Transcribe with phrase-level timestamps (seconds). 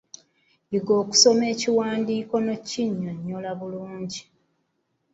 [0.71, 4.21] Yiga kusoma ekiwandiiko n'okinnyonnyola bulungi.